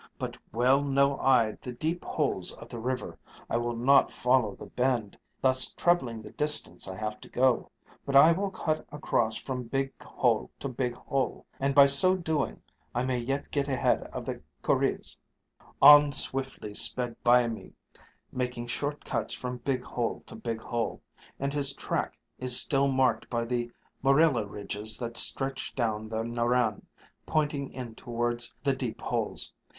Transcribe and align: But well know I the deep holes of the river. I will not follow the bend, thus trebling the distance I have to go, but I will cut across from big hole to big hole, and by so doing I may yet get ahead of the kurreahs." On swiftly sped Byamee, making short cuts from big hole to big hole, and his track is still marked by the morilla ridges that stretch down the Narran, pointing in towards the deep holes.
But 0.17 0.35
well 0.51 0.81
know 0.81 1.19
I 1.19 1.51
the 1.61 1.71
deep 1.71 2.03
holes 2.03 2.51
of 2.53 2.69
the 2.69 2.79
river. 2.79 3.19
I 3.47 3.57
will 3.57 3.75
not 3.75 4.09
follow 4.09 4.55
the 4.55 4.65
bend, 4.65 5.15
thus 5.39 5.71
trebling 5.73 6.23
the 6.23 6.31
distance 6.31 6.87
I 6.87 6.97
have 6.97 7.21
to 7.21 7.29
go, 7.29 7.69
but 8.03 8.15
I 8.15 8.31
will 8.31 8.49
cut 8.49 8.83
across 8.91 9.37
from 9.37 9.65
big 9.65 9.93
hole 10.01 10.49
to 10.59 10.67
big 10.67 10.95
hole, 10.95 11.45
and 11.59 11.75
by 11.75 11.85
so 11.85 12.15
doing 12.15 12.63
I 12.95 13.03
may 13.03 13.19
yet 13.19 13.51
get 13.51 13.67
ahead 13.67 14.01
of 14.11 14.25
the 14.25 14.41
kurreahs." 14.63 15.15
On 15.83 16.11
swiftly 16.11 16.73
sped 16.73 17.15
Byamee, 17.23 17.73
making 18.31 18.65
short 18.65 19.05
cuts 19.05 19.35
from 19.35 19.57
big 19.57 19.83
hole 19.83 20.23
to 20.25 20.35
big 20.35 20.61
hole, 20.61 20.99
and 21.39 21.53
his 21.53 21.73
track 21.75 22.17
is 22.39 22.59
still 22.59 22.87
marked 22.87 23.29
by 23.29 23.45
the 23.45 23.71
morilla 24.01 24.47
ridges 24.47 24.97
that 24.97 25.15
stretch 25.15 25.75
down 25.75 26.09
the 26.09 26.23
Narran, 26.23 26.81
pointing 27.27 27.71
in 27.71 27.93
towards 27.93 28.55
the 28.63 28.73
deep 28.73 28.99
holes. 28.99 29.53